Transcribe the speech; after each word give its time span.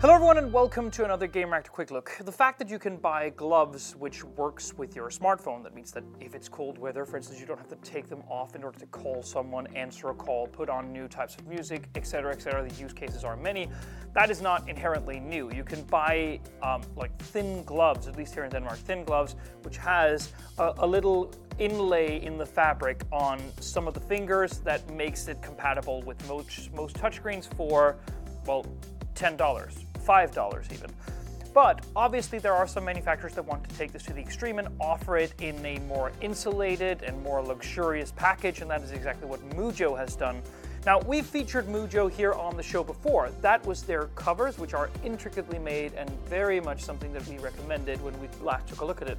Hello 0.00 0.14
everyone 0.14 0.38
and 0.38 0.50
welcome 0.50 0.90
to 0.92 1.04
another 1.04 1.28
Gamereactor 1.28 1.68
Quick 1.68 1.90
Look. 1.90 2.16
The 2.22 2.32
fact 2.32 2.58
that 2.60 2.70
you 2.70 2.78
can 2.78 2.96
buy 2.96 3.28
gloves 3.28 3.94
which 3.96 4.24
works 4.24 4.72
with 4.72 4.96
your 4.96 5.10
smartphone, 5.10 5.62
that 5.62 5.74
means 5.74 5.92
that 5.92 6.04
if 6.20 6.34
it's 6.34 6.48
cold 6.48 6.78
weather, 6.78 7.04
for 7.04 7.18
instance, 7.18 7.38
you 7.38 7.44
don't 7.44 7.58
have 7.58 7.68
to 7.68 7.76
take 7.82 8.08
them 8.08 8.22
off 8.26 8.54
in 8.54 8.64
order 8.64 8.78
to 8.78 8.86
call 8.86 9.22
someone, 9.22 9.66
answer 9.76 10.08
a 10.08 10.14
call, 10.14 10.46
put 10.46 10.70
on 10.70 10.90
new 10.90 11.06
types 11.06 11.36
of 11.36 11.46
music, 11.46 11.90
etc., 11.96 12.32
etc. 12.32 12.66
The 12.66 12.74
use 12.80 12.94
cases 12.94 13.24
are 13.24 13.36
many. 13.36 13.68
That 14.14 14.30
is 14.30 14.40
not 14.40 14.66
inherently 14.70 15.20
new. 15.20 15.52
You 15.52 15.64
can 15.64 15.82
buy 15.82 16.40
um, 16.62 16.80
like 16.96 17.14
thin 17.18 17.62
gloves, 17.64 18.08
at 18.08 18.16
least 18.16 18.32
here 18.32 18.44
in 18.44 18.50
Denmark, 18.50 18.78
thin 18.78 19.04
gloves, 19.04 19.36
which 19.64 19.76
has 19.76 20.32
a, 20.56 20.72
a 20.78 20.86
little 20.86 21.30
inlay 21.58 22.24
in 22.24 22.38
the 22.38 22.46
fabric 22.46 23.02
on 23.12 23.38
some 23.60 23.86
of 23.86 23.92
the 23.92 24.00
fingers 24.00 24.60
that 24.60 24.88
makes 24.94 25.28
it 25.28 25.42
compatible 25.42 26.00
with 26.04 26.26
most, 26.26 26.72
most 26.72 26.96
touchscreens 26.96 27.54
for, 27.54 27.96
well, 28.46 28.64
$10. 29.14 29.89
$5 30.00 30.72
even. 30.72 30.90
But 31.52 31.84
obviously, 31.96 32.38
there 32.38 32.54
are 32.54 32.66
some 32.66 32.84
manufacturers 32.84 33.34
that 33.34 33.44
want 33.44 33.68
to 33.68 33.76
take 33.76 33.92
this 33.92 34.04
to 34.04 34.12
the 34.12 34.20
extreme 34.20 34.58
and 34.58 34.68
offer 34.80 35.16
it 35.16 35.34
in 35.40 35.64
a 35.66 35.80
more 35.80 36.12
insulated 36.20 37.02
and 37.02 37.20
more 37.22 37.42
luxurious 37.42 38.12
package, 38.12 38.60
and 38.60 38.70
that 38.70 38.82
is 38.82 38.92
exactly 38.92 39.26
what 39.26 39.40
Mujjo 39.50 39.98
has 39.98 40.14
done. 40.14 40.42
Now, 40.86 41.00
we've 41.00 41.26
featured 41.26 41.66
Mujjo 41.66 42.10
here 42.10 42.32
on 42.32 42.56
the 42.56 42.62
show 42.62 42.82
before. 42.82 43.30
That 43.42 43.66
was 43.66 43.82
their 43.82 44.06
covers, 44.14 44.58
which 44.58 44.72
are 44.74 44.90
intricately 45.04 45.58
made 45.58 45.92
and 45.94 46.08
very 46.26 46.60
much 46.60 46.82
something 46.82 47.12
that 47.12 47.26
we 47.26 47.36
recommended 47.38 48.00
when 48.00 48.18
we 48.20 48.28
last 48.40 48.68
took 48.68 48.80
a 48.80 48.84
look 48.84 49.02
at 49.02 49.08
it. 49.08 49.18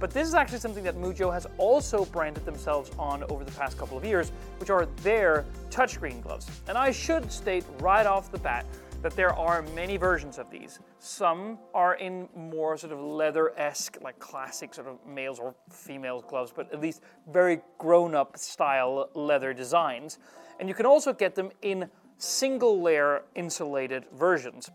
But 0.00 0.10
this 0.10 0.28
is 0.28 0.34
actually 0.34 0.58
something 0.58 0.84
that 0.84 0.96
Mujjo 0.96 1.32
has 1.32 1.46
also 1.56 2.04
branded 2.06 2.44
themselves 2.44 2.90
on 2.98 3.24
over 3.24 3.42
the 3.42 3.52
past 3.52 3.78
couple 3.78 3.96
of 3.96 4.04
years, 4.04 4.32
which 4.58 4.68
are 4.68 4.86
their 5.02 5.44
touchscreen 5.70 6.22
gloves. 6.22 6.48
And 6.68 6.76
I 6.76 6.90
should 6.90 7.32
state 7.32 7.64
right 7.80 8.06
off 8.06 8.30
the 8.30 8.38
bat 8.38 8.66
that 9.02 9.14
there 9.14 9.32
are 9.32 9.62
many 9.74 9.96
versions 9.96 10.38
of 10.38 10.50
these. 10.50 10.80
Some 10.98 11.58
are 11.72 11.94
in 11.94 12.28
more 12.34 12.76
sort 12.76 12.92
of 12.92 13.00
leather-esque, 13.00 13.98
like 14.02 14.18
classic 14.18 14.74
sort 14.74 14.88
of 14.88 14.98
males 15.06 15.38
or 15.38 15.54
females 15.70 16.24
gloves, 16.26 16.52
but 16.54 16.72
at 16.72 16.80
least 16.80 17.02
very 17.30 17.60
grown-up 17.78 18.36
style 18.36 19.08
leather 19.14 19.54
designs. 19.54 20.18
And 20.58 20.68
you 20.68 20.74
can 20.74 20.86
also 20.86 21.12
get 21.12 21.34
them 21.34 21.50
in 21.62 21.88
single 22.18 22.80
layer 22.82 23.22
insulated 23.36 24.04
versions. 24.16 24.70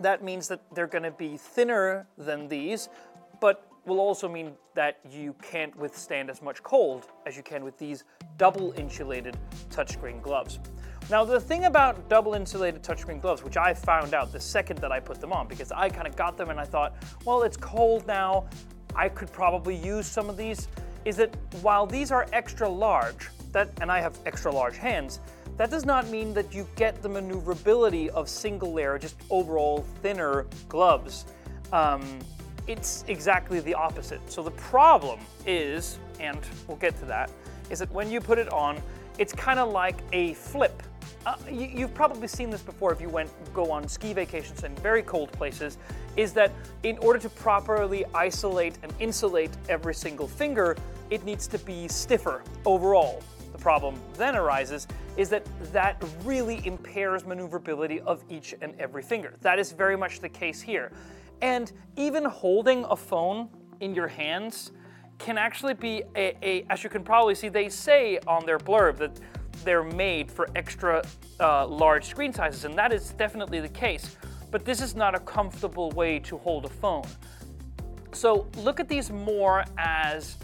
That 0.00 0.24
means 0.24 0.48
that 0.48 0.62
they're 0.74 0.86
going 0.86 1.04
to 1.04 1.10
be 1.10 1.36
thinner 1.36 2.06
than 2.16 2.48
these, 2.48 2.88
but 3.40 3.68
will 3.84 4.00
also 4.00 4.28
mean 4.28 4.52
that 4.74 5.00
you 5.10 5.34
can't 5.42 5.76
withstand 5.76 6.30
as 6.30 6.40
much 6.40 6.62
cold 6.62 7.08
as 7.26 7.36
you 7.36 7.42
can 7.42 7.64
with 7.64 7.76
these 7.78 8.04
double 8.38 8.72
insulated 8.72 9.36
touchscreen 9.70 10.22
gloves. 10.22 10.60
Now, 11.10 11.24
the 11.24 11.40
thing 11.40 11.64
about 11.64 12.08
double 12.08 12.34
insulated 12.34 12.82
touchscreen 12.82 13.20
gloves, 13.20 13.42
which 13.42 13.56
I 13.56 13.74
found 13.74 14.14
out 14.14 14.32
the 14.32 14.40
second 14.40 14.78
that 14.78 14.92
I 14.92 15.00
put 15.00 15.20
them 15.20 15.32
on, 15.32 15.46
because 15.46 15.70
I 15.72 15.88
kind 15.88 16.06
of 16.06 16.16
got 16.16 16.36
them 16.36 16.50
and 16.50 16.58
I 16.58 16.64
thought, 16.64 16.94
well, 17.24 17.42
it's 17.42 17.56
cold 17.56 18.06
now, 18.06 18.46
I 18.94 19.08
could 19.08 19.32
probably 19.32 19.76
use 19.76 20.06
some 20.06 20.30
of 20.30 20.36
these, 20.36 20.68
is 21.04 21.16
that 21.16 21.34
while 21.60 21.86
these 21.86 22.10
are 22.12 22.26
extra 22.32 22.68
large, 22.68 23.28
that, 23.52 23.70
and 23.80 23.90
I 23.90 24.00
have 24.00 24.18
extra 24.24 24.50
large 24.52 24.76
hands, 24.76 25.20
that 25.58 25.70
does 25.70 25.84
not 25.84 26.08
mean 26.08 26.32
that 26.34 26.54
you 26.54 26.66
get 26.76 27.02
the 27.02 27.08
maneuverability 27.08 28.08
of 28.10 28.28
single 28.28 28.72
layer, 28.72 28.98
just 28.98 29.16
overall 29.28 29.84
thinner 30.00 30.46
gloves. 30.68 31.26
Um, 31.72 32.20
it's 32.66 33.04
exactly 33.08 33.60
the 33.60 33.74
opposite. 33.74 34.20
So 34.30 34.42
the 34.42 34.52
problem 34.52 35.20
is, 35.46 35.98
and 36.20 36.38
we'll 36.66 36.78
get 36.78 36.98
to 37.00 37.04
that, 37.06 37.30
is 37.70 37.80
that 37.80 37.92
when 37.92 38.10
you 38.10 38.20
put 38.20 38.38
it 38.38 38.50
on, 38.50 38.80
it's 39.18 39.32
kind 39.32 39.58
of 39.58 39.70
like 39.70 39.96
a 40.12 40.34
flip. 40.34 40.82
Uh, 41.24 41.36
you, 41.48 41.78
have 41.78 41.94
probably 41.94 42.26
seen 42.26 42.50
this 42.50 42.62
before 42.62 42.92
if 42.92 43.00
you 43.00 43.08
went 43.08 43.30
go 43.54 43.70
on 43.70 43.86
ski 43.86 44.12
vacations 44.12 44.64
in 44.64 44.74
very 44.76 45.02
cold 45.02 45.30
places, 45.32 45.78
is 46.16 46.32
that 46.32 46.50
in 46.82 46.98
order 46.98 47.18
to 47.18 47.28
properly 47.28 48.04
isolate 48.14 48.76
and 48.82 48.92
insulate 48.98 49.50
every 49.68 49.94
single 49.94 50.26
finger, 50.26 50.76
it 51.10 51.24
needs 51.24 51.46
to 51.46 51.58
be 51.58 51.86
stiffer 51.86 52.42
overall. 52.64 53.22
The 53.52 53.58
problem 53.58 54.00
then 54.14 54.34
arises 54.34 54.88
is 55.16 55.28
that 55.28 55.46
that 55.72 56.02
really 56.24 56.66
impairs 56.66 57.24
maneuverability 57.24 58.00
of 58.00 58.24
each 58.28 58.54
and 58.60 58.74
every 58.80 59.02
finger. 59.02 59.34
That 59.42 59.58
is 59.58 59.70
very 59.70 59.96
much 59.96 60.20
the 60.20 60.28
case 60.28 60.60
here. 60.60 60.90
And 61.40 61.70
even 61.96 62.24
holding 62.24 62.84
a 62.84 62.96
phone 62.96 63.48
in 63.80 63.94
your 63.94 64.08
hands 64.08 64.72
can 65.18 65.38
actually 65.38 65.74
be 65.74 66.02
a, 66.16 66.36
a, 66.42 66.64
as 66.68 66.82
you 66.82 66.90
can 66.90 67.04
probably 67.04 67.34
see, 67.34 67.48
they 67.48 67.68
say 67.68 68.18
on 68.26 68.44
their 68.44 68.58
blurb 68.58 68.96
that 68.98 69.20
they're 69.64 69.82
made 69.82 70.30
for 70.30 70.48
extra 70.54 71.02
uh, 71.40 71.66
large 71.66 72.06
screen 72.06 72.32
sizes, 72.32 72.64
and 72.64 72.76
that 72.76 72.92
is 72.92 73.10
definitely 73.10 73.60
the 73.60 73.68
case. 73.68 74.16
But 74.50 74.64
this 74.64 74.80
is 74.80 74.94
not 74.94 75.14
a 75.14 75.20
comfortable 75.20 75.90
way 75.92 76.18
to 76.20 76.36
hold 76.38 76.64
a 76.64 76.68
phone. 76.68 77.04
So 78.12 78.46
look 78.58 78.80
at 78.80 78.88
these 78.88 79.10
more 79.10 79.64
as 79.78 80.36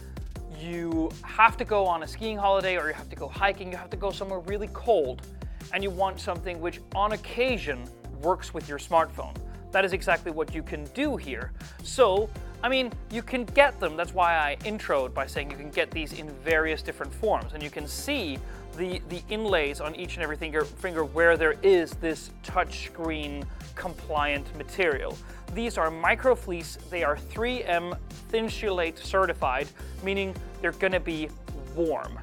you 0.59 1.09
have 1.23 1.55
to 1.57 1.63
go 1.63 1.85
on 1.85 2.03
a 2.03 2.07
skiing 2.07 2.37
holiday 2.37 2.77
or 2.77 2.87
you 2.87 2.93
have 2.93 3.09
to 3.09 3.15
go 3.15 3.27
hiking, 3.27 3.71
you 3.71 3.77
have 3.77 3.89
to 3.91 3.97
go 3.97 4.09
somewhere 4.11 4.39
really 4.39 4.69
cold, 4.73 5.27
and 5.73 5.83
you 5.83 5.89
want 5.89 6.19
something 6.19 6.59
which 6.59 6.81
on 6.95 7.11
occasion 7.11 7.83
works 8.21 8.53
with 8.53 8.67
your 8.67 8.79
smartphone. 8.79 9.35
That 9.71 9.85
is 9.85 9.93
exactly 9.93 10.31
what 10.31 10.53
you 10.55 10.63
can 10.63 10.83
do 10.95 11.15
here. 11.15 11.51
So 11.83 12.29
I 12.61 12.69
mean, 12.69 12.91
you 13.11 13.21
can 13.21 13.45
get 13.45 13.79
them. 13.79 13.95
That's 13.95 14.13
why 14.13 14.37
I 14.37 14.57
introed 14.65 15.13
by 15.13 15.27
saying 15.27 15.51
you 15.51 15.57
can 15.57 15.69
get 15.69 15.91
these 15.91 16.13
in 16.13 16.29
various 16.43 16.81
different 16.81 17.13
forms. 17.13 17.53
And 17.53 17.63
you 17.63 17.69
can 17.69 17.87
see 17.87 18.37
the, 18.77 19.01
the 19.09 19.21
inlays 19.29 19.79
on 19.79 19.95
each 19.95 20.15
and 20.15 20.23
every 20.23 20.35
finger, 20.35 20.65
finger 20.65 21.05
where 21.05 21.37
there 21.37 21.55
is 21.63 21.91
this 21.91 22.31
touchscreen 22.43 23.45
compliant 23.75 24.53
material. 24.57 25.17
These 25.53 25.77
are 25.77 25.89
microfleece. 25.89 26.77
They 26.89 27.03
are 27.03 27.15
3M 27.15 27.97
Thinsulate 28.31 28.97
certified, 28.97 29.67
meaning 30.03 30.35
they're 30.61 30.71
going 30.73 30.93
to 30.93 30.99
be 30.99 31.29
warm. 31.75 32.19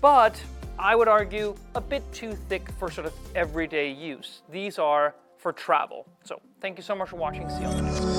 But 0.00 0.42
I 0.78 0.94
would 0.94 1.08
argue 1.08 1.54
a 1.74 1.80
bit 1.80 2.10
too 2.12 2.32
thick 2.32 2.70
for 2.78 2.90
sort 2.90 3.06
of 3.06 3.14
everyday 3.34 3.90
use. 3.90 4.42
These 4.50 4.78
are 4.78 5.14
for 5.38 5.52
travel. 5.52 6.06
So 6.24 6.40
thank 6.60 6.76
you 6.76 6.82
so 6.82 6.94
much 6.94 7.08
for 7.08 7.16
watching. 7.16 7.48
See 7.48 7.60
you 7.60 7.66
on 7.66 7.76
the 7.76 7.82
next 7.82 8.15